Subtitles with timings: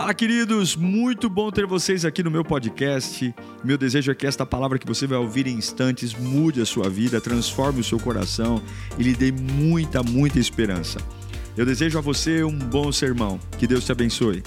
[0.00, 0.76] Fala, queridos!
[0.76, 3.34] Muito bom ter vocês aqui no meu podcast.
[3.62, 6.88] Meu desejo é que esta palavra que você vai ouvir em instantes mude a sua
[6.88, 8.62] vida, transforme o seu coração
[8.98, 10.98] e lhe dê muita, muita esperança.
[11.54, 13.38] Eu desejo a você um bom sermão.
[13.58, 14.42] Que Deus te abençoe.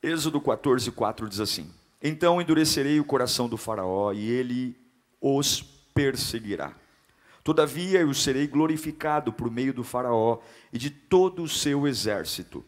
[0.00, 1.68] Êxodo 14, 4 diz assim:
[2.00, 4.76] Então endurecerei o coração do Faraó e ele
[5.20, 5.60] os
[5.92, 6.72] perseguirá.
[7.42, 10.38] Todavia eu serei glorificado por meio do Faraó
[10.72, 12.64] e de todo o seu exército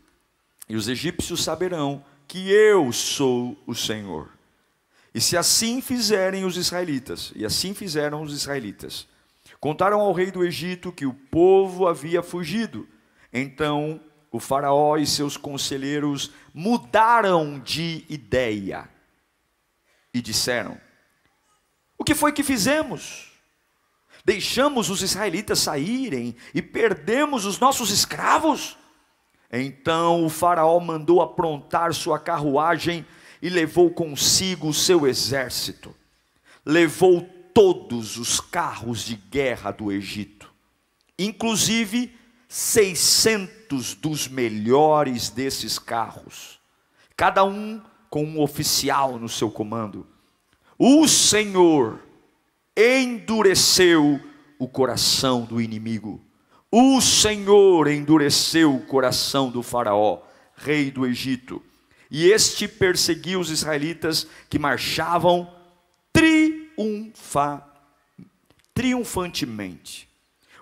[0.69, 4.31] e os egípcios saberão que eu sou o Senhor.
[5.15, 9.09] E se assim fizerem os israelitas, e assim fizeram os israelitas,
[9.59, 12.87] contaram ao rei do Egito que o povo havia fugido.
[13.33, 14.01] Então
[14.31, 18.89] o Faraó e seus conselheiros mudaram de ideia
[20.15, 20.81] e disseram:
[21.97, 23.33] O que foi que fizemos?
[24.25, 28.78] Deixamos os israelitas saírem e perdemos os nossos escravos?
[29.51, 33.05] Então o Faraó mandou aprontar sua carruagem
[33.41, 35.95] e levou consigo o seu exército.
[36.65, 37.23] Levou
[37.55, 40.53] todos os carros de guerra do Egito,
[41.19, 42.15] inclusive
[42.47, 46.61] 600 dos melhores desses carros,
[47.17, 50.07] cada um com um oficial no seu comando.
[50.79, 52.01] O Senhor
[52.77, 54.21] endureceu
[54.59, 56.23] o coração do inimigo
[56.71, 60.21] o Senhor endureceu o coração do Faraó,
[60.55, 61.63] rei do Egito,
[62.11, 65.51] e este perseguiu os israelitas que marchavam
[66.13, 67.63] triunfa,
[68.75, 70.09] triunfantemente.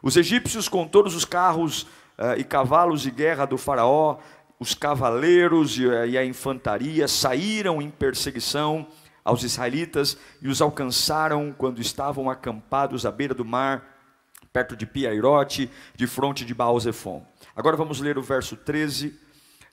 [0.02, 4.18] Os egípcios, com todos os carros uh, e cavalos de guerra do Faraó,
[4.58, 8.86] os cavaleiros e, uh, e a infantaria saíram em perseguição
[9.24, 13.95] aos israelitas e os alcançaram quando estavam acampados à beira do mar
[14.56, 17.22] perto de Piairote, de fronte de Baal-Zephon.
[17.54, 19.14] Agora vamos ler o verso 13.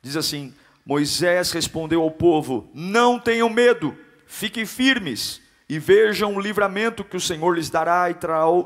[0.01, 0.53] Diz assim:
[0.85, 7.21] Moisés respondeu ao povo: Não tenham medo, fiquem firmes e vejam o livramento que o
[7.21, 8.13] Senhor lhes dará e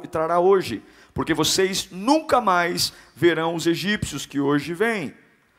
[0.07, 0.81] trará hoje,
[1.13, 5.13] porque vocês nunca mais verão os egípcios que hoje vêm.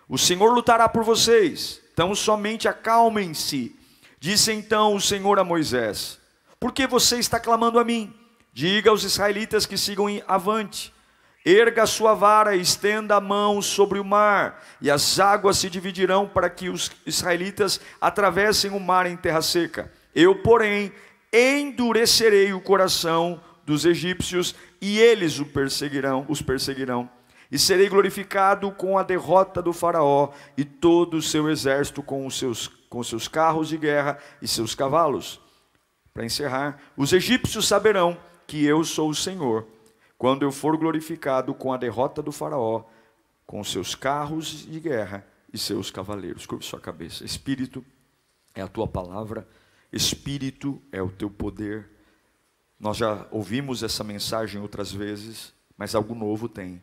[0.09, 3.79] O Senhor lutará por vocês, então somente acalmem-se.
[4.19, 6.19] Disse então o Senhor a Moisés:
[6.59, 8.18] Por que você está clamando a mim?
[8.59, 10.93] Diga aos israelitas que sigam avante.
[11.47, 16.27] Erga sua vara e estenda a mão sobre o mar, e as águas se dividirão
[16.27, 19.93] para que os israelitas atravessem o mar em terra seca.
[20.13, 20.93] Eu, porém,
[21.33, 27.09] endurecerei o coração dos egípcios e eles o perseguirão, os perseguirão.
[27.53, 32.37] E serei glorificado com a derrota do faraó e todo o seu exército com os
[32.37, 35.41] seus, com seus carros de guerra e seus cavalos.
[36.13, 38.19] Para encerrar, os egípcios saberão
[38.49, 39.69] que eu sou o Senhor,
[40.17, 42.83] quando eu for glorificado com a derrota do Faraó,
[43.47, 46.47] com seus carros de guerra e seus cavaleiros.
[46.47, 47.25] Curve sua cabeça.
[47.25, 47.85] Espírito
[48.55, 49.47] é a tua palavra,
[49.93, 51.91] Espírito é o teu poder.
[52.81, 56.83] Nós já ouvimos essa mensagem outras vezes, mas algo novo tem.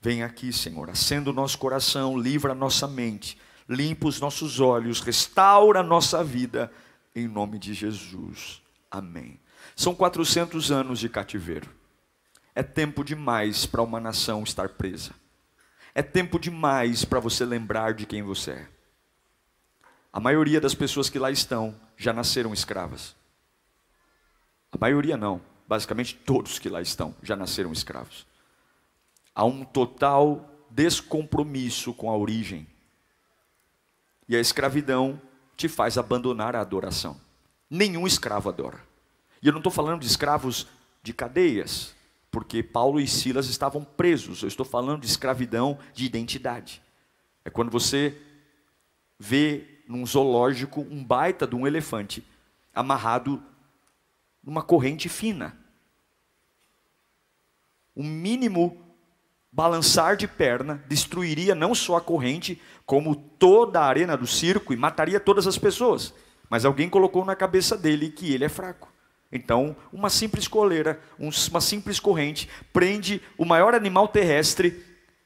[0.00, 3.36] Vem aqui, Senhor, acenda o nosso coração, livra a nossa mente,
[3.68, 6.72] limpa os nossos olhos, restaura a nossa vida,
[7.14, 8.62] em nome de Jesus.
[8.88, 9.41] Amém.
[9.82, 11.68] São 400 anos de cativeiro.
[12.54, 15.10] É tempo demais para uma nação estar presa.
[15.92, 18.68] É tempo demais para você lembrar de quem você é.
[20.12, 23.16] A maioria das pessoas que lá estão já nasceram escravas.
[24.70, 28.24] A maioria não, basicamente todos que lá estão já nasceram escravos.
[29.34, 32.68] Há um total descompromisso com a origem.
[34.28, 35.20] E a escravidão
[35.56, 37.20] te faz abandonar a adoração.
[37.68, 38.91] Nenhum escravo adora.
[39.42, 40.68] E eu não estou falando de escravos
[41.02, 41.94] de cadeias,
[42.30, 44.42] porque Paulo e Silas estavam presos.
[44.42, 46.80] Eu estou falando de escravidão de identidade.
[47.44, 48.16] É quando você
[49.18, 52.24] vê num zoológico um baita de um elefante
[52.72, 53.42] amarrado
[54.42, 55.56] numa corrente fina.
[57.94, 58.80] O mínimo
[59.50, 64.76] balançar de perna destruiria não só a corrente, como toda a arena do circo e
[64.76, 66.14] mataria todas as pessoas.
[66.48, 68.91] Mas alguém colocou na cabeça dele que ele é fraco.
[69.32, 74.84] Então, uma simples coleira, uma simples corrente, prende o maior animal terrestre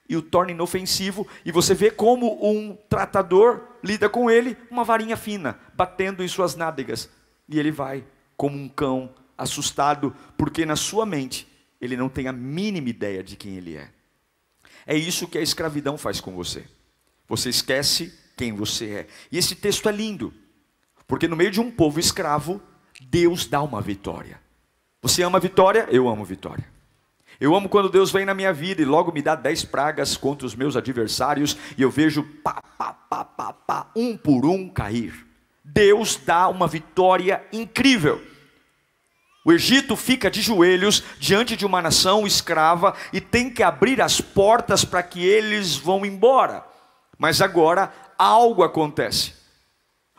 [0.08, 5.16] e o torna inofensivo, e você vê como um tratador lida com ele, uma varinha
[5.16, 7.10] fina, batendo em suas nádegas.
[7.48, 8.04] E ele vai
[8.36, 11.48] como um cão assustado, porque na sua mente
[11.80, 13.90] ele não tem a mínima ideia de quem ele é.
[14.86, 16.64] É isso que a escravidão faz com você.
[17.28, 19.06] Você esquece quem você é.
[19.32, 20.32] E esse texto é lindo,
[21.08, 22.62] porque no meio de um povo escravo,
[23.00, 24.40] Deus dá uma vitória.
[25.02, 25.86] Você ama vitória?
[25.90, 26.64] Eu amo vitória.
[27.38, 30.46] Eu amo quando Deus vem na minha vida e logo me dá dez pragas contra
[30.46, 35.26] os meus adversários e eu vejo pá, pá, pá, pá, pá, um por um cair.
[35.62, 38.22] Deus dá uma vitória incrível.
[39.44, 44.20] O Egito fica de joelhos diante de uma nação escrava e tem que abrir as
[44.20, 46.64] portas para que eles vão embora.
[47.18, 49.35] Mas agora algo acontece.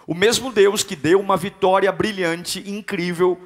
[0.08, 3.38] O mesmo Deus que deu uma vitória brilhante, incrível,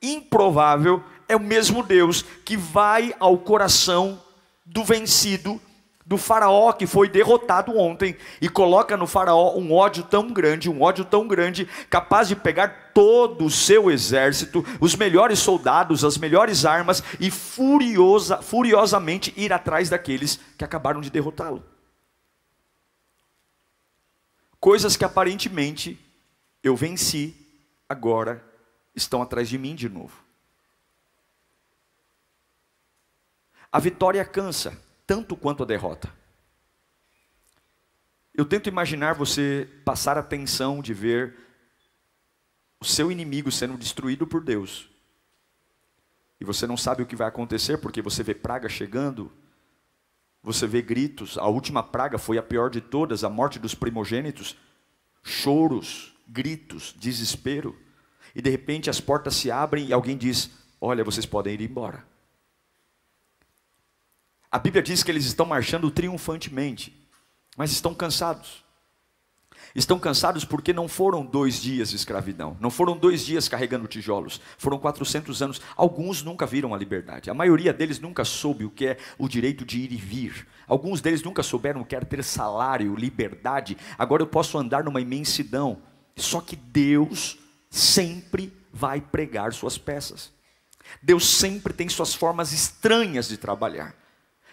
[0.00, 4.18] improvável, é o mesmo Deus que vai ao coração
[4.64, 5.60] do vencido,
[6.06, 10.80] do faraó que foi derrotado ontem, e coloca no faraó um ódio tão grande, um
[10.80, 16.64] ódio tão grande, capaz de pegar todo o seu exército, os melhores soldados, as melhores
[16.64, 21.62] armas, e furiosa, furiosamente ir atrás daqueles que acabaram de derrotá-lo.
[24.58, 26.05] Coisas que aparentemente
[26.66, 27.32] eu venci,
[27.88, 28.44] agora
[28.92, 30.20] estão atrás de mim de novo.
[33.70, 34.76] A vitória cansa,
[35.06, 36.12] tanto quanto a derrota.
[38.34, 41.36] Eu tento imaginar você passar a tensão de ver
[42.80, 44.88] o seu inimigo sendo destruído por Deus.
[46.40, 49.32] E você não sabe o que vai acontecer porque você vê praga chegando,
[50.42, 51.38] você vê gritos.
[51.38, 54.56] A última praga foi a pior de todas, a morte dos primogênitos.
[55.22, 57.76] Choros, gritos, desespero.
[58.34, 60.50] E de repente as portas se abrem e alguém diz:
[60.80, 62.04] Olha, vocês podem ir embora.
[64.50, 66.96] A Bíblia diz que eles estão marchando triunfantemente,
[67.56, 68.64] mas estão cansados.
[69.74, 74.40] Estão cansados porque não foram dois dias de escravidão, não foram dois dias carregando tijolos,
[74.56, 75.60] foram 400 anos.
[75.76, 79.64] Alguns nunca viram a liberdade, a maioria deles nunca soube o que é o direito
[79.66, 80.46] de ir e vir.
[80.66, 83.76] Alguns deles nunca souberam o que era ter salário, liberdade.
[83.98, 85.82] Agora eu posso andar numa imensidão.
[86.16, 87.38] Só que Deus
[87.70, 90.32] sempre vai pregar suas peças.
[91.02, 93.94] Deus sempre tem suas formas estranhas de trabalhar.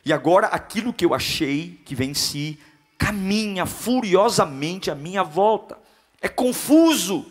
[0.05, 2.59] E agora aquilo que eu achei que venci
[2.97, 5.77] caminha furiosamente à minha volta.
[6.21, 7.25] É confuso,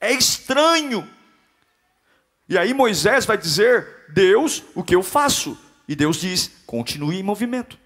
[0.00, 1.08] é estranho.
[2.48, 5.58] E aí Moisés vai dizer: Deus, o que eu faço?
[5.88, 7.78] E Deus diz: continue em movimento.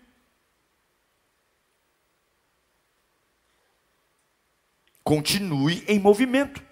[5.08, 6.62] Continue em movimento.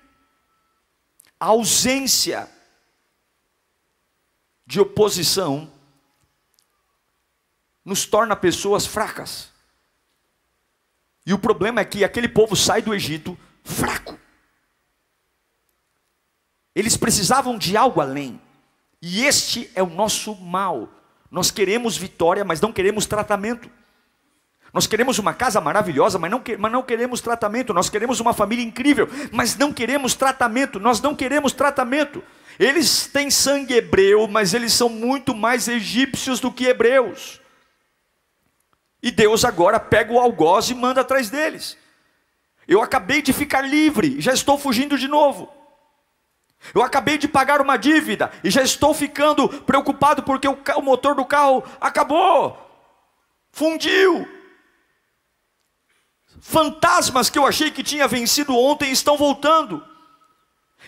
[1.41, 2.47] A ausência
[4.67, 5.73] de oposição
[7.83, 9.51] nos torna pessoas fracas.
[11.25, 14.21] E o problema é que aquele povo sai do Egito fraco.
[16.75, 18.39] Eles precisavam de algo além.
[19.01, 20.91] E este é o nosso mal.
[21.31, 23.71] Nós queremos vitória, mas não queremos tratamento.
[24.77, 27.73] Nós queremos uma casa maravilhosa, mas não, mas não queremos tratamento.
[27.73, 30.79] Nós queremos uma família incrível, mas não queremos tratamento.
[30.79, 32.23] Nós não queremos tratamento.
[32.59, 37.41] Eles têm sangue hebreu, mas eles são muito mais egípcios do que hebreus.
[39.03, 41.79] E Deus agora pega o algoz e manda atrás deles.
[42.69, 45.51] Eu acabei de ficar livre, já estou fugindo de novo.
[46.75, 51.25] Eu acabei de pagar uma dívida e já estou ficando preocupado porque o motor do
[51.25, 52.59] carro acabou,
[53.51, 54.36] fundiu.
[56.41, 59.83] Fantasmas que eu achei que tinha vencido ontem estão voltando.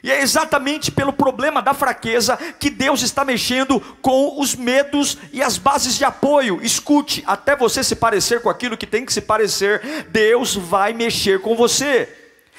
[0.02, 5.42] E é exatamente pelo problema da fraqueza que Deus está mexendo com os medos e
[5.42, 6.60] as bases de apoio.
[6.62, 11.40] Escute, até você se parecer com aquilo que tem que se parecer, Deus vai mexer
[11.40, 12.08] com você.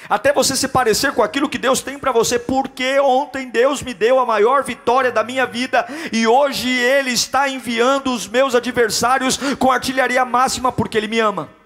[0.08, 3.92] Até você se parecer com aquilo que Deus tem para você, porque ontem Deus me
[3.92, 9.38] deu a maior vitória da minha vida e hoje Ele está enviando os meus adversários
[9.58, 11.59] com artilharia máxima, porque Ele me ama.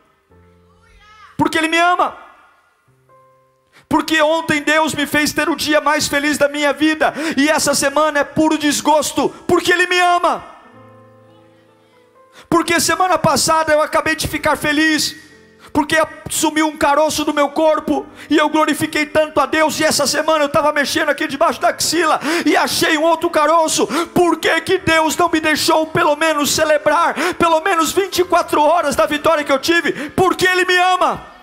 [1.36, 2.24] Porque Ele me ama
[3.88, 7.74] porque ontem Deus me fez ter o dia mais feliz da minha vida, e essa
[7.76, 10.44] semana é puro desgosto, porque Ele me ama.
[12.48, 15.14] Porque semana passada eu acabei de ficar feliz,
[15.74, 15.96] porque
[16.30, 20.44] sumiu um caroço do meu corpo, e eu glorifiquei tanto a Deus, e essa semana
[20.44, 24.78] eu estava mexendo aqui debaixo da axila, e achei um outro caroço, por que, que
[24.78, 29.58] Deus não me deixou pelo menos celebrar, pelo menos 24 horas da vitória que eu
[29.58, 30.10] tive?
[30.10, 31.34] Porque Ele me ama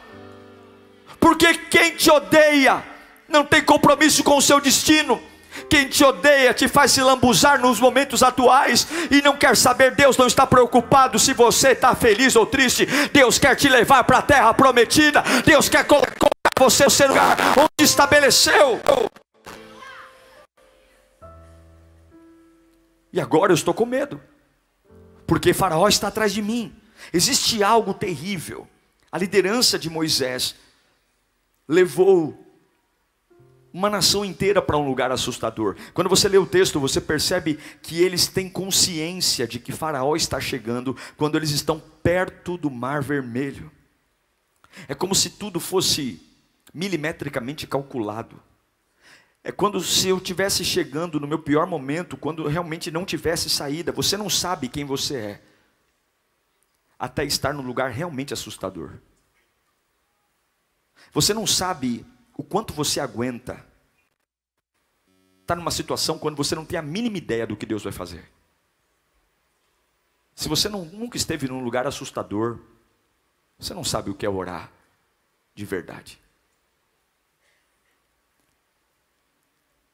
[1.22, 2.84] porque quem te odeia
[3.30, 5.22] não tem compromisso com o seu destino.
[5.70, 9.96] Quem te odeia te faz se lambuzar nos momentos atuais e não quer saber.
[9.96, 12.86] Deus não está preocupado se você está feliz ou triste.
[13.12, 15.24] Deus quer te levar para a terra prometida.
[15.46, 18.80] Deus quer colocar você no lugar onde estabeleceu.
[23.14, 24.22] E agora eu estou com medo,
[25.28, 26.74] porque Faraó está atrás de mim.
[27.12, 28.68] Existe algo terrível.
[29.12, 30.56] A liderança de Moisés
[31.68, 32.38] levou
[33.74, 35.76] uma nação inteira para um lugar assustador.
[35.94, 40.40] Quando você lê o texto, você percebe que eles têm consciência de que Faraó está
[40.40, 43.72] chegando quando eles estão perto do Mar Vermelho.
[44.88, 46.22] É como se tudo fosse
[46.74, 48.42] milimetricamente calculado.
[49.44, 53.92] É quando se eu tivesse chegando no meu pior momento, quando realmente não tivesse saída,
[53.92, 55.42] você não sabe quem você é,
[57.00, 59.00] até estar num lugar realmente assustador.
[61.12, 62.06] Você não sabe
[62.38, 63.66] o quanto você aguenta
[65.42, 68.32] estar numa situação quando você não tem a mínima ideia do que Deus vai fazer.
[70.34, 72.60] Se você não, nunca esteve num lugar assustador,
[73.60, 74.72] você não sabe o que é orar
[75.54, 76.20] de verdade.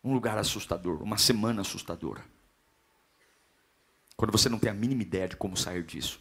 [0.03, 2.23] Um lugar assustador, uma semana assustadora.
[4.15, 6.19] Quando você não tem a mínima ideia de como sair disso.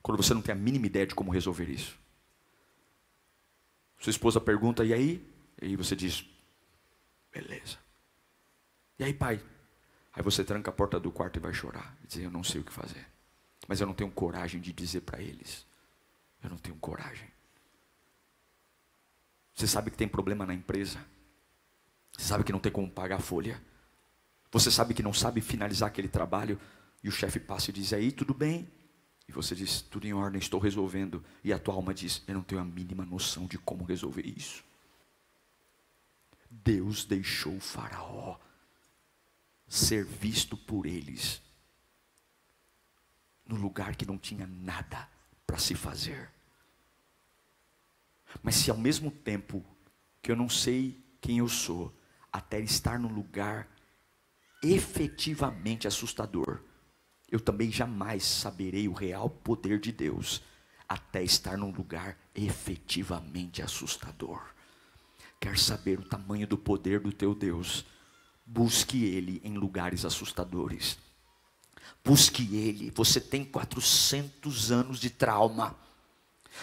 [0.00, 1.98] Quando você não tem a mínima ideia de como resolver isso.
[3.98, 5.26] Sua esposa pergunta, e aí?
[5.60, 6.24] E aí você diz,
[7.32, 7.78] beleza.
[8.98, 9.40] E aí, pai?
[10.12, 11.96] Aí você tranca a porta do quarto e vai chorar.
[12.02, 13.06] E dizer, eu não sei o que fazer.
[13.68, 15.66] Mas eu não tenho coragem de dizer para eles.
[16.42, 17.28] Eu não tenho coragem.
[19.54, 21.04] Você sabe que tem problema na empresa.
[22.12, 23.60] Você sabe que não tem como pagar a folha.
[24.50, 26.60] Você sabe que não sabe finalizar aquele trabalho.
[27.02, 28.70] E o chefe passa e diz, aí, tudo bem?
[29.28, 31.24] E você diz, tudo em ordem, estou resolvendo.
[31.42, 34.64] E a tua alma diz, eu não tenho a mínima noção de como resolver isso.
[36.50, 38.38] Deus deixou o Faraó
[39.68, 41.42] ser visto por eles
[43.46, 45.08] no lugar que não tinha nada
[45.46, 46.30] para se fazer.
[48.42, 49.64] Mas se ao mesmo tempo
[50.20, 51.92] que eu não sei quem eu sou,
[52.32, 53.68] até estar num lugar
[54.62, 56.60] efetivamente assustador,
[57.30, 60.42] eu também jamais saberei o real poder de Deus
[60.88, 64.40] até estar num lugar efetivamente assustador.
[65.40, 67.84] Quer saber o tamanho do poder do teu Deus?
[68.44, 70.98] Busque Ele em lugares assustadores.
[72.04, 72.90] Busque Ele.
[72.94, 75.76] Você tem 400 anos de trauma.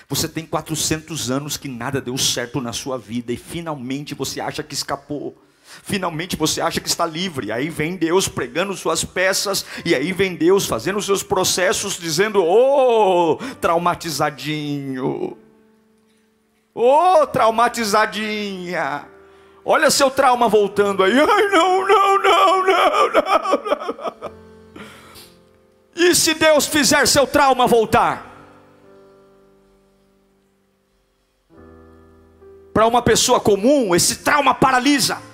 [0.07, 4.63] Você tem 400 anos que nada deu certo na sua vida e finalmente você acha
[4.63, 5.37] que escapou.
[5.63, 7.51] Finalmente você acha que está livre.
[7.51, 13.37] Aí vem Deus pregando suas peças, e aí vem Deus fazendo seus processos, dizendo: Oh,
[13.59, 15.37] traumatizadinho.
[16.75, 19.05] Oh, traumatizadinha.
[19.65, 21.13] Olha seu trauma voltando aí.
[21.19, 23.13] Ai, não, não, não, não, não.
[23.13, 24.33] não.
[25.95, 28.31] E se Deus fizer seu trauma voltar?
[32.73, 35.32] Para uma pessoa comum, esse trauma paralisa.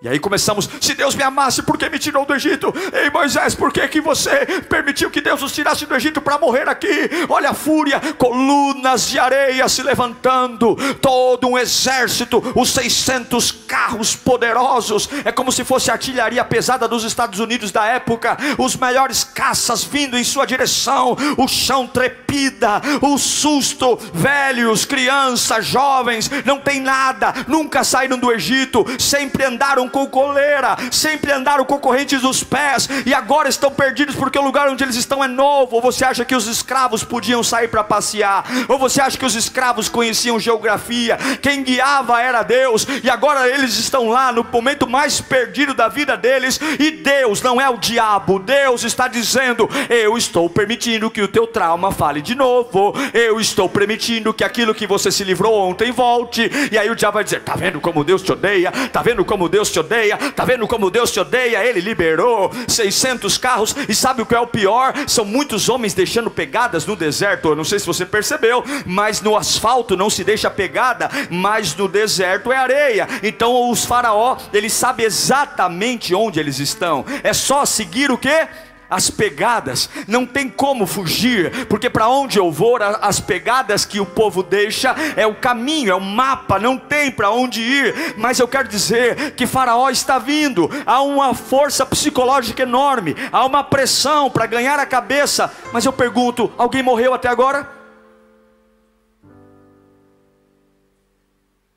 [0.00, 2.72] E aí começamos, se Deus me amasse, por que me tirou do Egito?
[2.92, 6.68] Ei Moisés, por que, que você permitiu que Deus nos tirasse do Egito para morrer
[6.68, 7.10] aqui?
[7.28, 15.08] Olha a fúria, colunas de areia se levantando, todo um exército, os 600 carros poderosos,
[15.24, 19.82] é como se fosse a artilharia pesada dos Estados Unidos da época, os melhores caças
[19.82, 27.34] vindo em sua direção, o chão trepida, o susto, velhos, crianças, jovens, não tem nada,
[27.48, 33.14] nunca saíram do Egito, sempre andaram com coleira, sempre andaram com correntes dos pés, e
[33.14, 35.76] agora estão perdidos porque o lugar onde eles estão é novo.
[35.76, 38.44] Ou você acha que os escravos podiam sair para passear?
[38.68, 41.16] Ou você acha que os escravos conheciam geografia?
[41.40, 46.16] Quem guiava era Deus, e agora eles estão lá no momento mais perdido da vida
[46.16, 51.28] deles, e Deus não é o diabo, Deus está dizendo: Eu estou permitindo que o
[51.28, 55.90] teu trauma fale de novo, eu estou permitindo que aquilo que você se livrou ontem
[55.90, 58.72] volte, e aí o diabo vai dizer: Está vendo como Deus te odeia?
[58.84, 61.64] Está vendo como Deus te te odeia, está vendo como Deus te odeia?
[61.64, 64.92] Ele liberou 600 carros, e sabe o que é o pior?
[65.06, 67.48] São muitos homens deixando pegadas no deserto.
[67.48, 71.88] Eu não sei se você percebeu, mas no asfalto não se deixa pegada, mas no
[71.88, 73.08] deserto é areia.
[73.22, 78.48] Então os faraó, ele sabe exatamente onde eles estão, é só seguir o que?
[78.90, 84.06] As pegadas, não tem como fugir, porque para onde eu vou, as pegadas que o
[84.06, 88.14] povo deixa é o caminho, é o mapa, não tem para onde ir.
[88.16, 93.62] Mas eu quero dizer que Faraó está vindo, há uma força psicológica enorme, há uma
[93.62, 95.52] pressão para ganhar a cabeça.
[95.72, 97.68] Mas eu pergunto: alguém morreu até agora?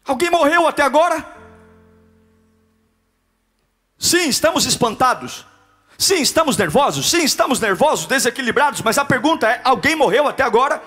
[0.06, 1.26] Alguém morreu até agora?
[3.98, 5.46] Sim, estamos espantados.
[6.02, 10.82] Sim, estamos nervosos, sim, estamos nervosos, desequilibrados, mas a pergunta é: alguém morreu até agora?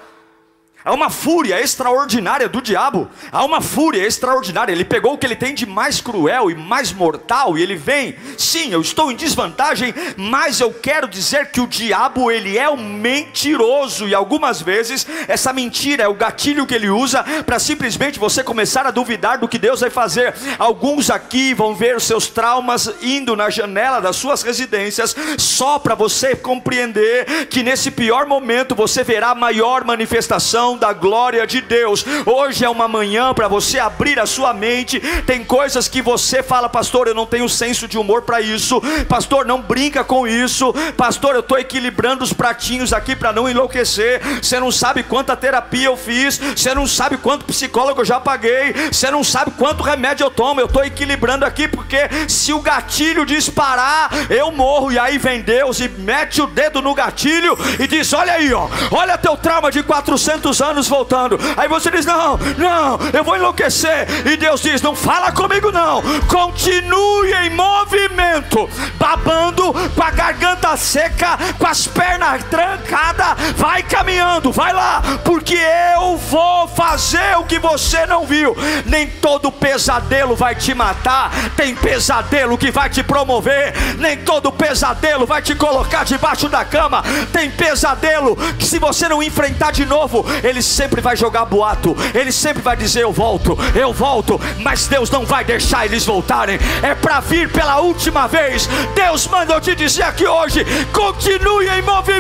[0.85, 3.09] Há uma fúria extraordinária do diabo.
[3.33, 4.71] Há uma fúria extraordinária.
[4.71, 8.15] Ele pegou o que ele tem de mais cruel e mais mortal e ele vem.
[8.37, 12.77] Sim, eu estou em desvantagem, mas eu quero dizer que o diabo ele é um
[12.77, 18.45] mentiroso e algumas vezes essa mentira é o gatilho que ele usa para simplesmente você
[18.45, 20.35] começar a duvidar do que Deus vai fazer.
[20.59, 25.95] Alguns aqui vão ver os seus traumas indo na janela das suas residências só para
[25.95, 32.05] você compreender que nesse pior momento você verá a maior manifestação da glória de Deus.
[32.27, 35.01] Hoje é uma manhã para você abrir a sua mente.
[35.27, 38.81] Tem coisas que você fala, pastor, eu não tenho senso de humor para isso.
[39.09, 40.73] Pastor, não brinca com isso.
[40.97, 44.21] Pastor, eu estou equilibrando os pratinhos aqui para não enlouquecer.
[44.43, 46.39] Você não sabe quanta terapia eu fiz.
[46.39, 48.75] Você não sabe quanto psicólogo eu já paguei.
[48.91, 50.61] Você não sabe quanto remédio eu tomo.
[50.61, 54.93] Eu estou equilibrando aqui porque se o gatilho disparar, eu morro.
[54.93, 58.69] E aí vem Deus e mete o dedo no gatilho e diz: Olha aí, ó,
[58.91, 61.39] olha teu trauma de 400 anos voltando.
[61.57, 64.07] Aí você diz: Não, não, eu vou enlouquecer.
[64.27, 66.03] E Deus diz: Não fala comigo, não.
[66.29, 68.69] Continue em movimento,
[68.99, 72.14] babando, com a garganta seca, com as pernas
[72.51, 73.53] trancadas.
[73.57, 75.59] Vai caminhando, vai lá, porque
[75.95, 78.57] eu vou fazer o que você não viu.
[78.87, 83.75] Nem todo pesadelo vai te matar, tem pesadelo que vai te promover.
[83.99, 87.03] Nem todo pesadelo vai te colocar debaixo da cama.
[87.33, 92.33] Tem pesadelo que, se você não enfrentar de novo, ele sempre vai jogar boato, ele
[92.33, 96.95] sempre vai dizer: Eu volto, eu volto, mas Deus não vai deixar eles voltarem, é
[96.95, 98.69] para vir pela última vez.
[98.95, 102.14] Deus manda eu te dizer aqui hoje: continue em movimento.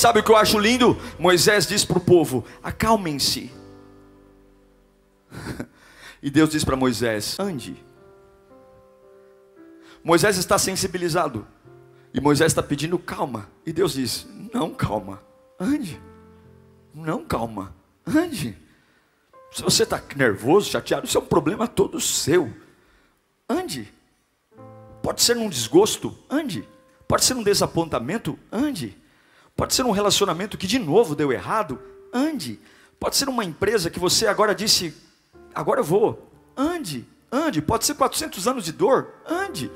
[0.00, 0.96] Sabe o que eu acho lindo?
[1.18, 3.52] Moisés diz para o povo: acalmem-se.
[6.22, 7.82] E Deus diz para Moisés: ande.
[10.04, 11.46] Moisés está sensibilizado.
[12.12, 13.48] E Moisés está pedindo calma.
[13.64, 15.22] E Deus diz: Não, calma,
[15.58, 16.00] ande.
[16.94, 17.74] Não, calma,
[18.06, 18.56] ande.
[19.50, 22.52] Se você está nervoso, chateado, isso é um problema todo seu.
[23.48, 23.92] Ande.
[25.02, 26.68] Pode ser um desgosto, ande.
[27.08, 28.96] Pode ser um desapontamento, ande.
[29.56, 31.80] Pode ser um relacionamento que de novo deu errado,
[32.12, 32.60] ande.
[32.98, 34.94] Pode ser uma empresa que você agora disse,
[35.54, 37.60] agora eu vou, ande, ande.
[37.60, 39.70] Pode ser 400 anos de dor, ande.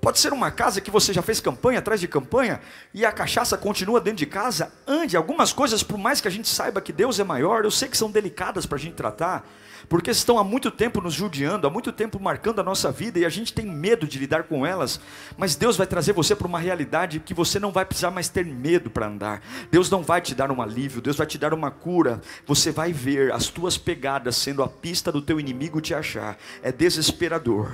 [0.00, 2.60] Pode ser uma casa que você já fez campanha atrás de campanha
[2.94, 4.72] e a cachaça continua dentro de casa.
[4.86, 7.86] Ande, algumas coisas, por mais que a gente saiba que Deus é maior, eu sei
[7.86, 9.46] que são delicadas para a gente tratar,
[9.88, 13.24] porque estão há muito tempo nos judiando, há muito tempo marcando a nossa vida e
[13.24, 15.00] a gente tem medo de lidar com elas.
[15.36, 18.44] Mas Deus vai trazer você para uma realidade que você não vai precisar mais ter
[18.44, 19.42] medo para andar.
[19.70, 22.20] Deus não vai te dar um alívio, Deus vai te dar uma cura.
[22.46, 26.38] Você vai ver as tuas pegadas sendo a pista do teu inimigo te achar.
[26.62, 27.70] É desesperador.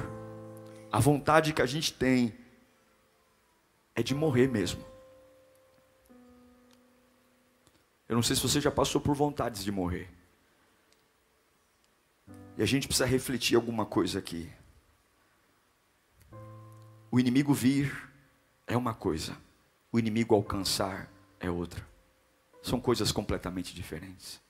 [0.91, 2.35] A vontade que a gente tem
[3.95, 4.85] é de morrer mesmo.
[8.09, 10.16] Eu não sei se você já passou por vontades de morrer.
[12.57, 14.51] E a gente precisa refletir alguma coisa aqui.
[17.11, 17.95] O inimigo vir
[18.67, 19.37] é uma coisa,
[19.93, 21.87] o inimigo alcançar é outra.
[22.63, 24.41] São coisas completamente diferentes.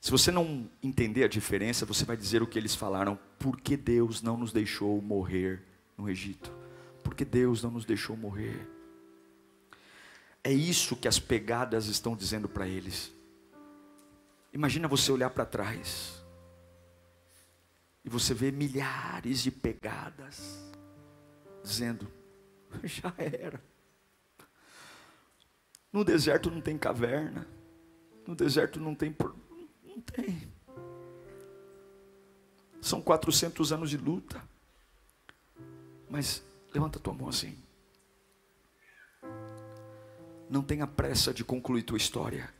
[0.00, 3.76] Se você não entender a diferença, você vai dizer o que eles falaram: por que
[3.76, 5.62] Deus não nos deixou morrer
[5.96, 6.50] no Egito?
[7.02, 8.68] Por que Deus não nos deixou morrer?
[10.42, 13.12] É isso que as pegadas estão dizendo para eles.
[14.52, 16.24] Imagina você olhar para trás
[18.04, 20.58] e você vê milhares de pegadas
[21.62, 22.10] dizendo:
[22.84, 23.62] já era.
[25.92, 27.46] No deserto não tem caverna,
[28.26, 29.14] no deserto não tem
[29.84, 30.48] não tem.
[32.80, 34.42] São 400 anos de luta.
[36.08, 37.56] Mas levanta tua mão assim.
[40.48, 42.57] Não tenha pressa de concluir tua história.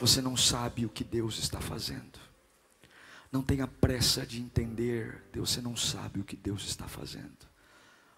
[0.00, 2.18] Você não sabe o que Deus está fazendo.
[3.30, 5.22] Não tenha pressa de entender.
[5.34, 7.46] Você não sabe o que Deus está fazendo.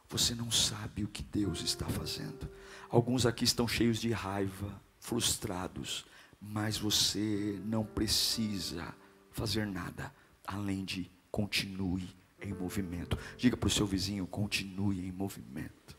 [0.09, 2.49] Você não sabe o que Deus está fazendo.
[2.89, 6.05] Alguns aqui estão cheios de raiva, frustrados,
[6.41, 8.95] mas você não precisa
[9.33, 10.15] fazer nada
[10.47, 12.09] além de continue
[12.41, 13.19] em movimento.
[13.37, 15.97] Diga para o seu vizinho: continue em movimento.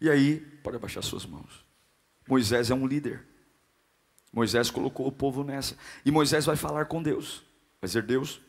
[0.00, 1.64] E aí, pode abaixar suas mãos.
[2.26, 3.24] Moisés é um líder.
[4.32, 5.76] Moisés colocou o povo nessa.
[6.04, 7.42] E Moisés vai falar com Deus.
[7.80, 8.40] Vai dizer: Deus,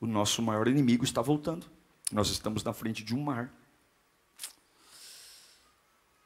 [0.00, 1.66] o nosso maior inimigo está voltando.
[2.10, 3.52] Nós estamos na frente de um mar.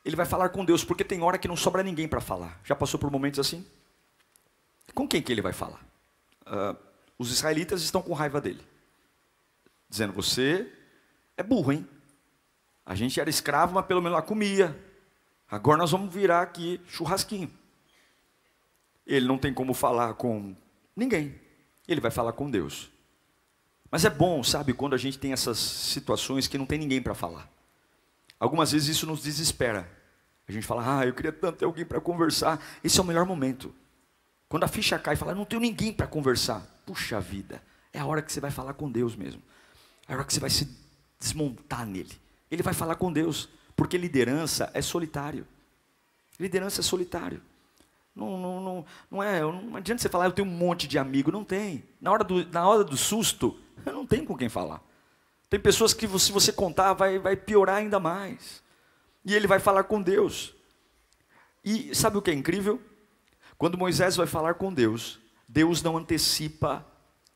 [0.05, 2.61] Ele vai falar com Deus, porque tem hora que não sobra ninguém para falar.
[2.65, 3.65] Já passou por momentos assim?
[4.95, 5.85] Com quem que ele vai falar?
[6.47, 6.77] Uh,
[7.19, 8.65] os israelitas estão com raiva dele,
[9.89, 10.71] dizendo: Você
[11.37, 11.89] é burro, hein?
[12.85, 14.77] A gente era escravo, mas pelo menos lá comia.
[15.51, 17.51] Agora nós vamos virar aqui churrasquinho.
[19.07, 20.57] Ele não tem como falar com
[20.97, 21.39] ninguém.
[21.87, 22.91] Ele vai falar com Deus.
[23.91, 27.15] Mas é bom, sabe, quando a gente tem essas situações que não tem ninguém para
[27.15, 27.49] falar.
[28.41, 29.87] Algumas vezes isso nos desespera.
[30.49, 32.59] A gente fala, ah, eu queria tanto ter alguém para conversar.
[32.83, 33.75] Esse é o melhor momento.
[34.49, 36.67] Quando a ficha cai e fala, não tenho ninguém para conversar.
[36.87, 39.43] Puxa vida, é a hora que você vai falar com Deus mesmo.
[40.09, 40.69] É a hora que você vai se
[41.21, 42.22] desmontar nele.
[42.53, 45.47] Ele vai falar com Deus, porque liderança é solitário.
[46.39, 47.41] Liderança é solitário.
[48.15, 51.33] Não, não, não, não, é, não adianta você falar, eu tenho um monte de amigo.
[51.33, 51.83] Não tem.
[51.99, 54.83] Na hora do, na hora do susto, não tem com quem falar.
[55.49, 58.63] Tem pessoas que, se você contar, vai, vai piorar ainda mais.
[59.25, 60.55] E ele vai falar com Deus.
[61.65, 62.83] E sabe o que é incrível?
[63.57, 66.85] Quando Moisés vai falar com Deus, Deus não antecipa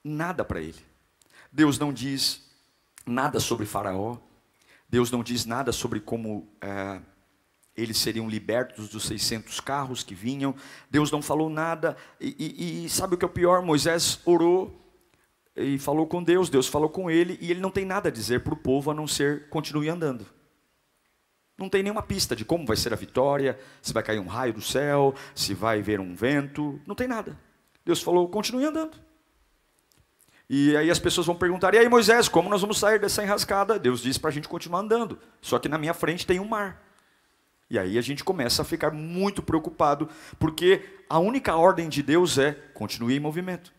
[0.05, 0.85] nada para ele.
[1.51, 2.43] Deus não diz
[3.07, 4.19] nada sobre Faraó.
[4.89, 7.01] Deus não diz nada sobre como é,
[7.77, 10.55] eles seriam libertos dos 600 carros que vinham.
[10.91, 11.97] Deus não falou nada.
[12.21, 13.63] E, e, e sabe o que é o pior?
[13.63, 14.83] Moisés orou
[15.57, 18.41] e falou com Deus, Deus falou com ele, e ele não tem nada a dizer
[18.41, 20.27] para o povo a não ser continue andando.
[21.59, 24.53] Não tem nenhuma pista de como vai ser a vitória, se vai cair um raio
[24.53, 27.39] do céu, se vai ver um vento, não tem nada.
[27.85, 29.06] Deus falou, continue andando.
[30.49, 33.79] E aí as pessoas vão perguntar: e aí Moisés, como nós vamos sair dessa enrascada?
[33.79, 36.83] Deus disse para a gente continuar andando, só que na minha frente tem um mar.
[37.69, 42.39] E aí a gente começa a ficar muito preocupado, porque a única ordem de Deus
[42.39, 43.73] é continue em movimento,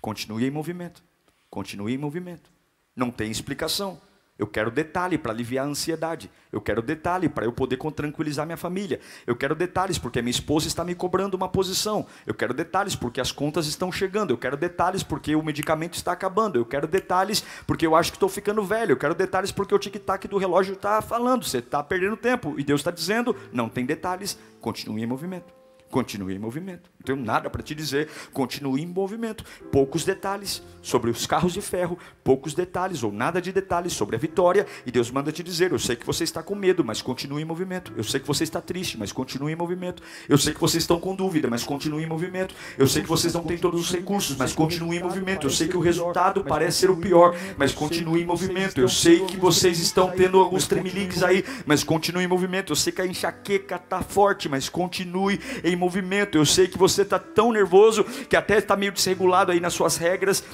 [0.00, 1.08] continue em movimento.
[1.50, 2.50] Continue em movimento.
[2.94, 4.00] Não tem explicação.
[4.38, 6.30] Eu quero detalhe para aliviar a ansiedade.
[6.52, 9.00] Eu quero detalhe para eu poder tranquilizar minha família.
[9.26, 12.06] Eu quero detalhes porque minha esposa está me cobrando uma posição.
[12.24, 14.30] Eu quero detalhes porque as contas estão chegando.
[14.30, 16.56] Eu quero detalhes porque o medicamento está acabando.
[16.56, 18.92] Eu quero detalhes porque eu acho que estou ficando velho.
[18.92, 21.44] Eu quero detalhes porque o tic-tac do relógio está falando.
[21.44, 22.54] Você está perdendo tempo.
[22.58, 24.38] E Deus está dizendo: não tem detalhes.
[24.60, 25.57] Continue em movimento.
[25.90, 26.90] Continue em movimento.
[26.98, 28.08] Não tenho nada para te dizer.
[28.32, 29.44] Continue em movimento.
[29.72, 34.18] Poucos detalhes sobre os carros de ferro, poucos detalhes ou nada de detalhes sobre a
[34.18, 34.66] vitória.
[34.84, 37.44] E Deus manda te dizer: Eu sei que você está com medo, mas continue em
[37.44, 37.92] movimento.
[37.96, 40.02] Eu sei que você está triste, mas continue em movimento.
[40.28, 42.54] Eu sei que vocês estão com dúvida, mas continue em movimento.
[42.76, 45.46] Eu sei que vocês não têm todos os recursos, mas continue em movimento.
[45.46, 48.80] Eu sei que o resultado parece ser o pior, mas continue em movimento.
[48.80, 52.72] Eu sei que vocês estão tendo alguns tremeliques aí, mas continue em movimento.
[52.72, 56.36] Eu sei que a enxaqueca está forte, mas continue em movimento.
[56.36, 59.96] Eu sei que você está tão nervoso que até está meio desregulado aí nas suas
[59.96, 60.44] regras.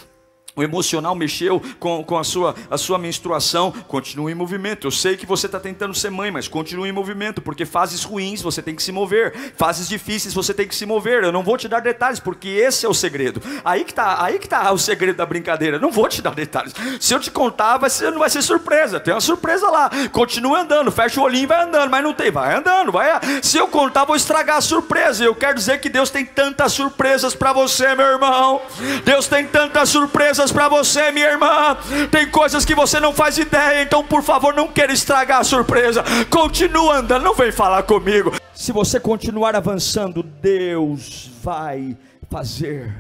[0.57, 4.87] O emocional mexeu com, com a, sua, a sua menstruação, continue em movimento.
[4.87, 8.41] Eu sei que você está tentando ser mãe, mas continue em movimento, porque fases ruins
[8.41, 11.25] você tem que se mover, fases difíceis você tem que se mover.
[11.25, 13.43] Eu não vou te dar detalhes, porque esse é o segredo.
[13.65, 15.79] Aí que está, aí que tá o segredo da brincadeira.
[15.79, 16.73] Eu não vou te dar detalhes.
[17.01, 19.01] Se eu te contar, vai ser, não vai ser surpresa.
[19.01, 19.91] Tem uma surpresa lá.
[20.13, 23.11] Continue andando, fecha o olhinho e vai andando, mas não tem, vai andando, vai.
[23.43, 25.25] Se eu contar, vou estragar a surpresa.
[25.25, 28.63] Eu quero dizer que Deus tem tantas surpresas para você, meu irmão.
[29.05, 31.77] Deus tem tantas surpresas coisas para você, minha irmã.
[32.11, 36.03] Tem coisas que você não faz ideia, então por favor, não queira estragar a surpresa.
[36.31, 38.31] Continua andando, não vem falar comigo.
[38.55, 41.97] Se você continuar avançando, Deus vai
[42.29, 42.95] fazer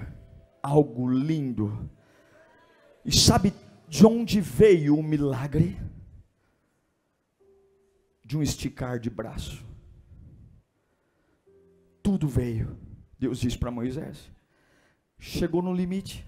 [0.62, 1.90] algo lindo.
[3.04, 3.52] E sabe
[3.88, 5.78] de onde veio o milagre?
[8.24, 9.62] De um esticar de braço.
[12.02, 12.78] Tudo veio.
[13.18, 14.30] Deus disse para Moisés.
[15.18, 16.26] Chegou no limite.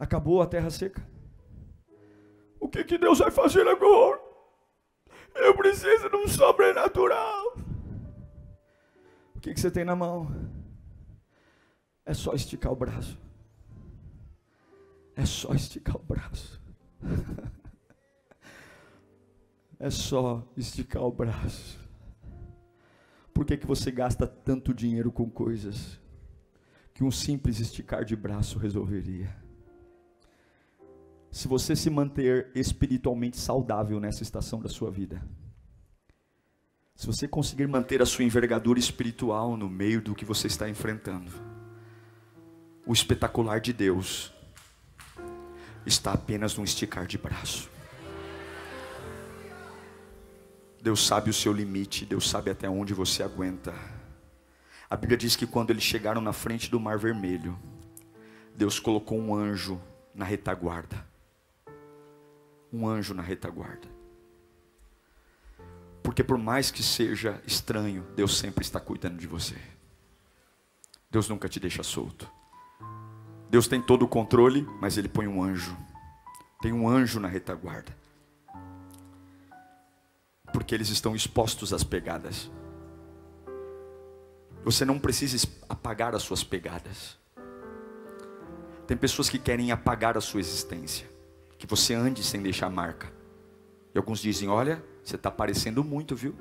[0.00, 1.06] Acabou a terra seca.
[2.58, 4.18] O que, que Deus vai fazer agora?
[5.34, 7.58] Eu preciso de um sobrenatural.
[9.36, 10.26] O que, que você tem na mão?
[12.06, 13.20] É só esticar o braço.
[15.14, 16.58] É só esticar o braço.
[19.78, 21.78] é só esticar o braço.
[23.34, 26.00] Por que, que você gasta tanto dinheiro com coisas
[26.94, 29.49] que um simples esticar de braço resolveria?
[31.30, 35.22] Se você se manter espiritualmente saudável nessa estação da sua vida,
[36.94, 41.30] se você conseguir manter a sua envergadura espiritual no meio do que você está enfrentando,
[42.84, 44.32] o espetacular de Deus
[45.86, 47.70] está apenas num esticar de braço.
[50.82, 53.72] Deus sabe o seu limite, Deus sabe até onde você aguenta.
[54.88, 57.56] A Bíblia diz que quando eles chegaram na frente do Mar Vermelho,
[58.56, 59.80] Deus colocou um anjo
[60.14, 61.09] na retaguarda
[62.72, 63.88] um anjo na retaguarda.
[66.02, 69.56] Porque por mais que seja estranho, Deus sempre está cuidando de você.
[71.10, 72.30] Deus nunca te deixa solto.
[73.48, 75.76] Deus tem todo o controle, mas Ele põe um anjo.
[76.62, 78.00] Tem um anjo na retaguarda.
[80.52, 82.50] porque eles estão expostos às pegadas.
[84.64, 87.16] Você não precisa apagar as suas pegadas.
[88.86, 91.08] Tem pessoas que querem apagar a sua existência,
[91.60, 93.12] que você ande sem deixar marca.
[93.94, 96.34] E alguns dizem: Olha, você está parecendo muito, viu?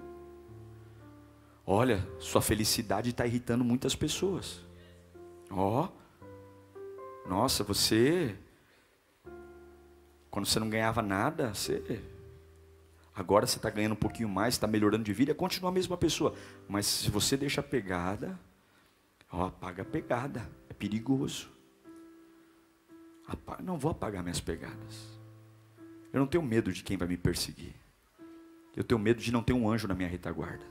[1.66, 4.66] Olha, sua felicidade está irritando muitas pessoas.
[5.52, 8.34] Ó, oh, nossa, você,
[10.32, 12.02] quando você não ganhava nada, você
[13.14, 16.34] Agora você está ganhando um pouquinho mais, está melhorando de vida, continua a mesma pessoa.
[16.70, 18.40] Mas se você deixa a pegada,
[19.30, 20.50] ó, apaga a pegada.
[20.70, 21.50] É perigoso.
[23.64, 25.20] Não vou apagar minhas pegadas.
[26.12, 27.76] Eu não tenho medo de quem vai me perseguir.
[28.76, 30.66] Eu tenho medo de não ter um anjo na minha retaguarda.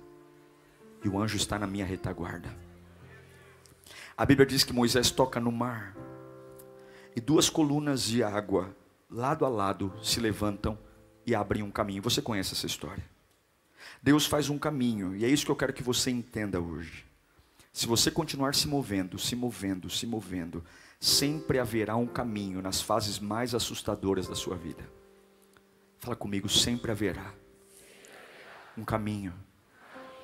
[1.04, 2.54] E o anjo está na minha retaguarda.
[4.16, 5.96] A Bíblia diz que Moisés toca no mar.
[7.14, 8.74] E duas colunas de água,
[9.10, 10.78] lado a lado, se levantam
[11.24, 12.02] e abrem um caminho.
[12.02, 13.04] Você conhece essa história?
[14.02, 17.04] Deus faz um caminho, e é isso que eu quero que você entenda hoje.
[17.72, 20.64] Se você continuar se movendo, se movendo, se movendo,
[21.00, 24.88] sempre haverá um caminho nas fases mais assustadoras da sua vida.
[25.98, 27.32] Fala comigo, sempre haverá
[28.76, 29.34] um caminho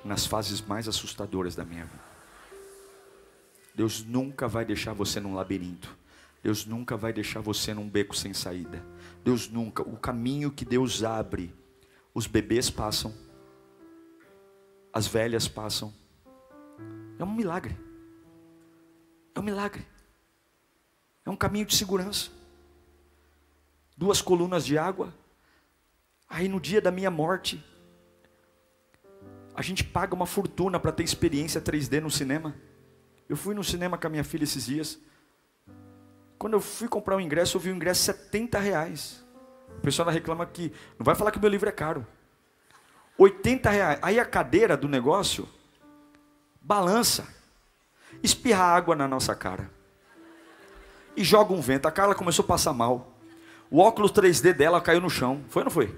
[0.03, 2.03] nas fases mais assustadoras da minha vida.
[3.73, 5.95] Deus nunca vai deixar você num labirinto.
[6.41, 8.85] Deus nunca vai deixar você num beco sem saída.
[9.23, 11.53] Deus nunca, o caminho que Deus abre,
[12.13, 13.13] os bebês passam,
[14.93, 15.93] as velhas passam.
[17.19, 17.77] É um milagre.
[19.33, 19.85] É um milagre.
[21.25, 22.29] É um caminho de segurança.
[23.97, 25.13] Duas colunas de água.
[26.29, 27.63] Aí no dia da minha morte,
[29.55, 32.55] a gente paga uma fortuna para ter experiência 3D no cinema.
[33.27, 34.99] Eu fui no cinema com a minha filha esses dias.
[36.37, 39.25] Quando eu fui comprar um ingresso, eu vi o um ingresso 70 reais.
[39.77, 40.71] O pessoal reclama que.
[40.99, 42.05] Não vai falar que o meu livro é caro.
[43.17, 43.99] 80 reais.
[44.01, 45.47] Aí a cadeira do negócio
[46.61, 47.27] balança.
[48.21, 49.74] Espirra água na nossa cara.
[51.15, 51.87] E joga um vento.
[51.87, 53.13] A Carla começou a passar mal.
[53.69, 55.43] O óculos 3D dela caiu no chão.
[55.49, 55.97] Foi ou não foi?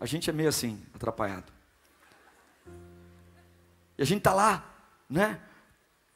[0.00, 1.52] A gente é meio assim, atrapalhado.
[3.96, 4.64] E a gente está lá,
[5.08, 5.40] né?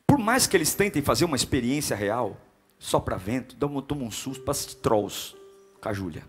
[0.07, 2.37] Por mais que eles tentem fazer uma experiência real,
[2.79, 5.37] só para vento, toma um susto para trolls
[5.81, 6.25] com a Júlia.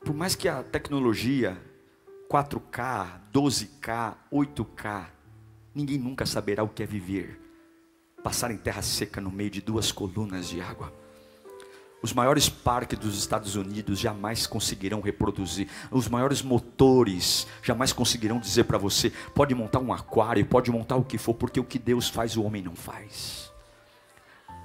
[0.00, 1.60] Por mais que a tecnologia
[2.30, 5.06] 4K, 12K, 8K,
[5.74, 7.40] ninguém nunca saberá o que é viver,
[8.22, 10.92] passar em terra seca no meio de duas colunas de água.
[12.00, 15.68] Os maiores parques dos Estados Unidos jamais conseguirão reproduzir.
[15.90, 21.04] Os maiores motores jamais conseguirão dizer para você: pode montar um aquário, pode montar o
[21.04, 23.50] que for, porque o que Deus faz, o homem não faz.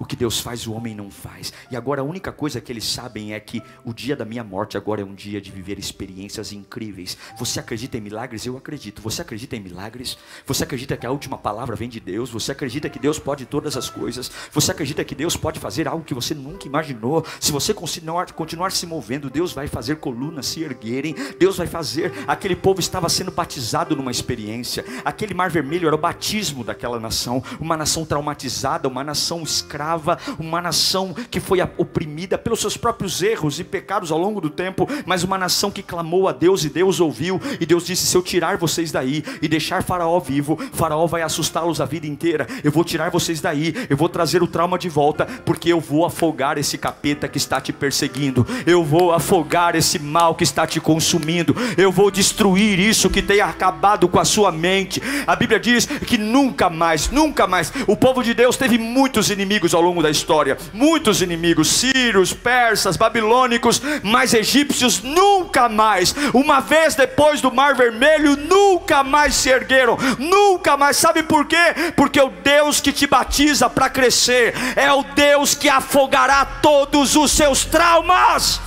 [0.03, 1.53] O que Deus faz, o homem não faz.
[1.71, 4.75] E agora a única coisa que eles sabem é que o dia da minha morte
[4.75, 7.17] agora é um dia de viver experiências incríveis.
[7.39, 8.45] Você acredita em milagres?
[8.45, 9.01] Eu acredito.
[9.01, 10.17] Você acredita em milagres?
[10.45, 12.29] Você acredita que a última palavra vem de Deus?
[12.31, 14.29] Você acredita que Deus pode todas as coisas?
[14.51, 17.25] Você acredita que Deus pode fazer algo que você nunca imaginou?
[17.39, 21.15] Se você continuar, continuar se movendo, Deus vai fazer colunas se erguerem.
[21.39, 22.11] Deus vai fazer.
[22.27, 24.83] Aquele povo estava sendo batizado numa experiência.
[25.05, 27.41] Aquele mar vermelho era o batismo daquela nação.
[27.57, 29.92] Uma nação traumatizada, uma nação escrava
[30.39, 34.87] uma nação que foi oprimida pelos seus próprios erros e pecados ao longo do tempo,
[35.05, 38.21] mas uma nação que clamou a Deus e Deus ouviu, e Deus disse: Se eu
[38.21, 42.47] tirar vocês daí e deixar Faraó vivo, Faraó vai assustá-los a vida inteira.
[42.63, 46.05] Eu vou tirar vocês daí, eu vou trazer o trauma de volta, porque eu vou
[46.05, 50.79] afogar esse capeta que está te perseguindo, eu vou afogar esse mal que está te
[50.79, 55.01] consumindo, eu vou destruir isso que tem acabado com a sua mente.
[55.25, 59.72] A Bíblia diz que nunca mais, nunca mais, o povo de Deus teve muitos inimigos
[59.73, 60.57] ao longo da história.
[60.73, 68.35] Muitos inimigos, sírios, persas, babilônicos, mas egípcios nunca mais, uma vez depois do Mar Vermelho,
[68.35, 70.97] nunca mais se ergueram, nunca mais.
[70.97, 71.91] Sabe por quê?
[71.95, 77.31] Porque o Deus que te batiza para crescer é o Deus que afogará todos os
[77.31, 78.59] seus traumas.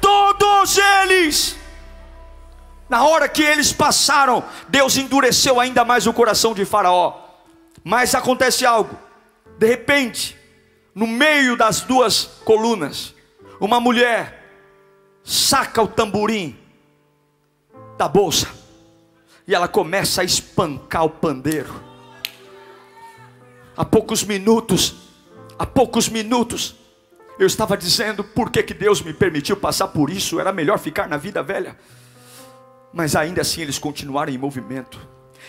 [0.00, 1.56] Todos eles.
[2.88, 7.20] Na hora que eles passaram, Deus endureceu ainda mais o coração de Faraó.
[7.82, 9.05] Mas acontece algo.
[9.58, 10.36] De repente,
[10.94, 13.14] no meio das duas colunas,
[13.60, 14.44] uma mulher
[15.24, 16.56] saca o tamborim
[17.96, 18.48] da bolsa
[19.46, 21.82] e ela começa a espancar o pandeiro.
[23.76, 24.94] Há poucos minutos,
[25.58, 26.76] há poucos minutos,
[27.38, 31.08] eu estava dizendo por que, que Deus me permitiu passar por isso, era melhor ficar
[31.08, 31.78] na vida velha.
[32.92, 34.98] Mas ainda assim eles continuaram em movimento.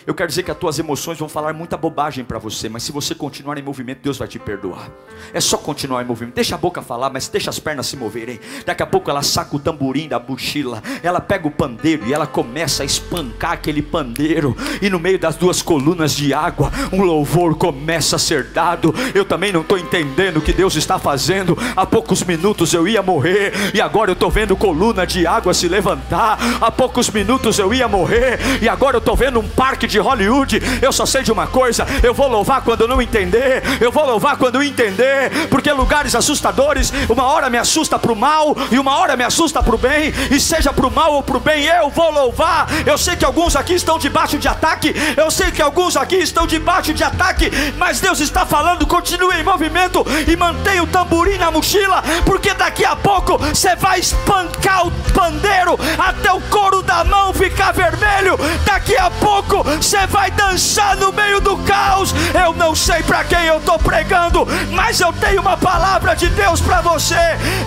[0.06, 2.92] Eu quero dizer que as tuas emoções vão falar muita bobagem para você, mas se
[2.92, 4.90] você continuar em movimento, Deus vai te perdoar.
[5.34, 6.36] É só continuar em movimento.
[6.36, 8.40] Deixa a boca falar, mas deixa as pernas se moverem.
[8.66, 12.28] Daqui a pouco ela saca o tamborim da mochila, ela pega o pandeiro e ela
[12.28, 14.56] começa a espancar aquele pandeiro.
[14.82, 18.94] E no meio das duas colunas de água, um louvor começa a ser dado.
[19.14, 21.58] Eu também não estou entendendo o que Deus está fazendo.
[21.76, 25.68] Há poucos minutos eu ia morrer e agora eu estou vendo coluna de água se
[25.68, 26.38] levantar.
[26.62, 30.62] Há poucos minutos eu ia morrer e agora eu estou vendo um parque de Hollywood.
[30.82, 34.06] Eu só sei de uma coisa: eu vou louvar quando eu não entender, eu vou
[34.06, 38.78] louvar quando eu entender, porque lugares assustadores, uma hora me assusta para o mal e
[38.78, 41.40] uma hora me assusta para o bem, e seja para o mal ou para o
[41.40, 42.68] bem, eu vou louvar.
[42.86, 46.46] Eu sei que alguns aqui estão debaixo de ataque, eu sei que alguns aqui estão
[46.46, 51.52] debaixo de ataque, mas Deus está falando, continue em movimento e mantenha o tamborim na
[51.52, 57.34] mochila, porque daqui a pouco você vai espancar o pandeiro até o couro da mão
[57.34, 58.38] ficar vermelho.
[58.66, 62.14] Daqui a pouco você vai dançar no meio do caos.
[62.34, 66.60] Eu não sei para quem eu estou pregando, mas eu tenho uma palavra de Deus
[66.60, 67.16] para você.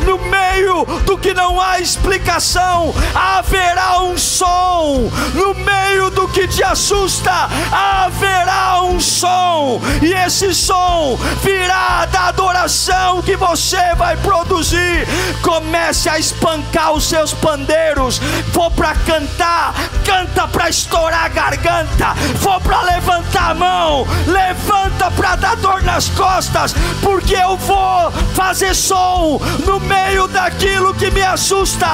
[0.05, 5.09] No meio do que não há explicação, haverá um som.
[5.35, 9.81] No meio do que te assusta, haverá um som.
[10.03, 15.07] E esse som virá da adoração que você vai produzir.
[15.43, 18.21] Comece a espancar os seus pandeiros.
[18.53, 22.00] For para cantar, canta para estourar a garganta
[22.37, 28.75] for para levantar a mão, levanta para dar dor nas costas, porque eu vou fazer
[28.75, 31.87] som no meio daquilo que me assusta.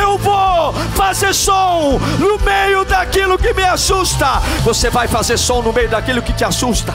[0.00, 4.40] Eu vou fazer som no meio daquilo que me assusta.
[4.62, 6.94] Você vai fazer som no meio daquilo que te assusta.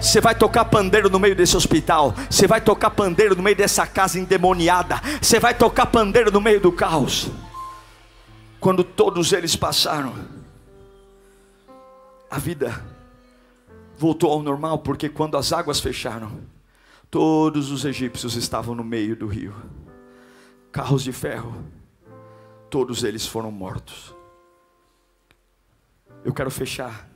[0.00, 2.12] Você vai tocar pandeiro no meio desse hospital.
[2.28, 5.00] Você vai tocar pandeiro no meio dessa casa endemoniada.
[5.20, 7.30] Você vai tocar pandeiro no meio do caos.
[8.58, 10.14] Quando todos eles passaram,
[12.32, 12.82] a vida
[13.98, 16.40] voltou ao normal, porque quando as águas fecharam,
[17.10, 19.54] todos os egípcios estavam no meio do rio.
[20.72, 21.62] Carros de ferro,
[22.70, 24.14] todos eles foram mortos.
[26.24, 27.06] Eu quero fechar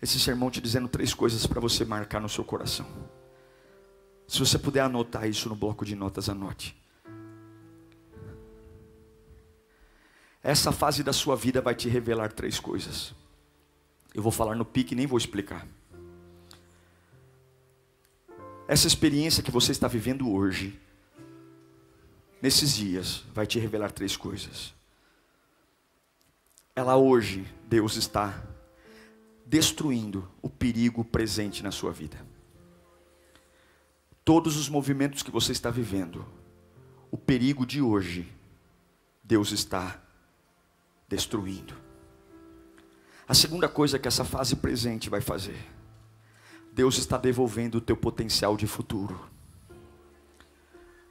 [0.00, 2.86] esse sermão te dizendo três coisas para você marcar no seu coração.
[4.28, 6.80] Se você puder anotar isso no bloco de notas, anote.
[10.40, 13.12] Essa fase da sua vida vai te revelar três coisas.
[14.14, 15.66] Eu vou falar no pique e nem vou explicar.
[18.66, 20.78] Essa experiência que você está vivendo hoje,
[22.40, 24.74] nesses dias, vai te revelar três coisas.
[26.76, 28.42] Ela hoje, Deus está
[29.46, 32.24] destruindo o perigo presente na sua vida.
[34.22, 36.26] Todos os movimentos que você está vivendo,
[37.10, 38.30] o perigo de hoje,
[39.24, 40.02] Deus está
[41.08, 41.87] destruindo.
[43.28, 45.58] A segunda coisa que essa fase presente vai fazer,
[46.72, 49.20] Deus está devolvendo o teu potencial de futuro.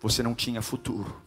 [0.02, 1.22] Você não tinha futuro.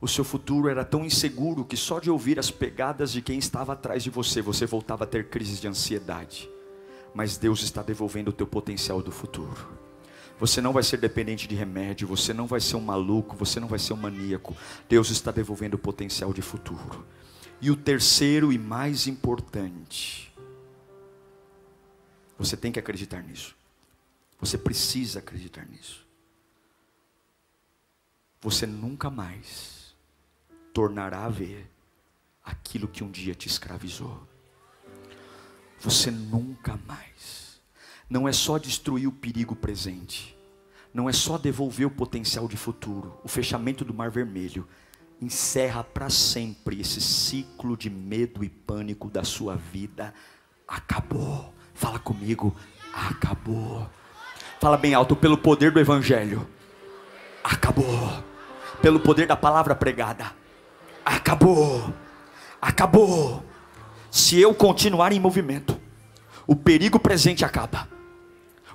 [0.00, 3.74] O seu futuro era tão inseguro que só de ouvir as pegadas de quem estava
[3.74, 6.50] atrás de você, você voltava a ter crises de ansiedade.
[7.14, 9.68] Mas Deus está devolvendo o teu potencial do futuro.
[10.40, 13.68] Você não vai ser dependente de remédio, você não vai ser um maluco, você não
[13.68, 14.56] vai ser um maníaco.
[14.88, 17.06] Deus está devolvendo o potencial de futuro.
[17.60, 20.32] E o terceiro e mais importante,
[22.38, 23.56] você tem que acreditar nisso.
[24.38, 26.06] Você precisa acreditar nisso.
[28.40, 29.94] Você nunca mais
[30.72, 31.70] tornará a ver
[32.44, 34.26] aquilo que um dia te escravizou.
[35.80, 37.60] Você nunca mais.
[38.08, 40.36] Não é só destruir o perigo presente.
[40.92, 44.66] Não é só devolver o potencial de futuro, o fechamento do mar vermelho
[45.20, 50.12] encerra para sempre esse ciclo de medo e pânico da sua vida.
[50.66, 51.52] Acabou.
[51.74, 52.54] Fala comigo.
[52.92, 53.88] Acabou.
[54.60, 56.46] Fala bem alto, pelo poder do Evangelho.
[57.42, 58.24] Acabou.
[58.80, 60.32] Pelo poder da palavra pregada.
[61.04, 61.92] Acabou.
[62.60, 63.44] Acabou.
[64.10, 65.78] Se eu continuar em movimento,
[66.46, 67.88] o perigo presente acaba.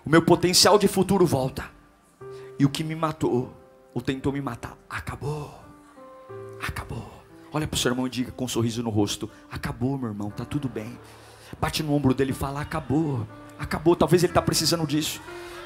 [0.05, 1.69] O meu potencial de futuro volta.
[2.59, 3.51] E o que me matou,
[3.93, 5.60] ou tentou me matar, acabou.
[6.67, 7.21] Acabou.
[7.53, 10.29] Olha para o seu irmão e diga com um sorriso no rosto: Acabou, meu irmão,
[10.29, 10.97] tá tudo bem.
[11.59, 13.27] Bate no ombro dele e fala: Acabou,
[13.59, 13.95] acabou.
[13.95, 15.19] Talvez ele está precisando disso.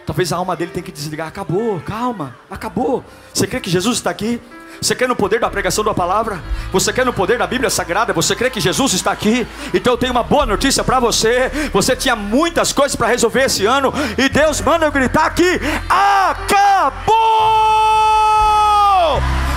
[0.05, 1.27] Talvez a alma dele tenha que desligar.
[1.27, 3.03] Acabou, calma, acabou.
[3.34, 4.39] Você crê que Jesus está aqui?
[4.81, 6.43] Você crê no poder da pregação da palavra?
[6.71, 8.13] Você crê no poder da Bíblia Sagrada?
[8.13, 9.47] Você crê que Jesus está aqui?
[9.73, 11.49] Então eu tenho uma boa notícia para você.
[11.73, 17.15] Você tinha muitas coisas para resolver esse ano e Deus manda eu gritar aqui: acabou!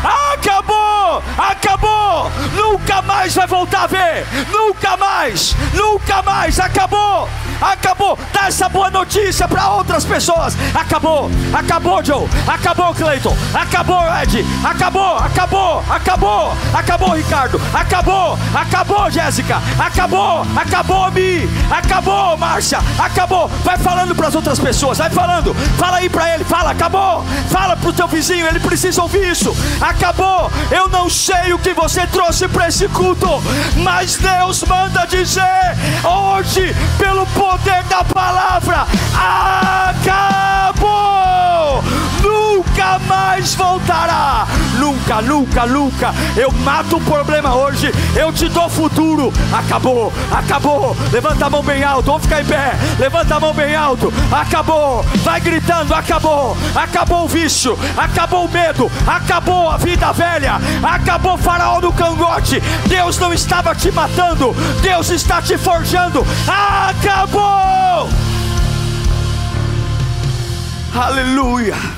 [0.05, 1.23] Acabou!
[1.37, 2.31] Acabou!
[2.55, 4.27] Nunca mais vai voltar a ver!
[4.51, 5.57] Nunca mais!
[6.09, 7.29] nunca mais, acabou,
[7.61, 8.19] acabou.
[8.33, 10.57] Dá essa boa notícia para outras pessoas.
[10.75, 19.61] Acabou, acabou, Joe, acabou, Clayton, acabou, Ed, acabou, acabou, acabou, acabou, Ricardo, acabou, acabou, Jéssica,
[19.79, 23.49] acabou, acabou, Mi, acabou, Márcia, acabou.
[23.65, 27.77] Vai falando para as outras pessoas, vai falando, fala aí para ele, fala, acabou, fala
[27.77, 29.55] para o teu vizinho, ele precisa ouvir isso.
[29.89, 33.43] Acabou, eu não sei o que você trouxe para esse culto,
[33.79, 35.75] mas Deus manda dizer
[36.05, 40.69] hoje, pelo poder da palavra, acabou!
[42.79, 44.47] Nunca mais voltará.
[44.79, 46.15] Nunca, nunca, nunca.
[46.37, 47.91] Eu mato o problema hoje.
[48.15, 49.33] Eu te dou futuro.
[49.53, 50.97] Acabou, acabou.
[51.11, 52.07] Levanta a mão bem alto.
[52.07, 52.75] Vamos ficar em pé.
[52.97, 54.13] Levanta a mão bem alto.
[54.31, 55.05] Acabou.
[55.25, 55.93] Vai gritando.
[55.93, 56.57] Acabou.
[56.73, 57.77] Acabou o vício.
[57.97, 58.89] Acabou o medo.
[59.05, 60.61] Acabou a vida velha.
[60.81, 62.63] Acabou o faraó do cangote.
[62.87, 64.55] Deus não estava te matando.
[64.81, 66.25] Deus está te forjando.
[66.47, 68.09] Acabou.
[70.95, 71.98] Aleluia.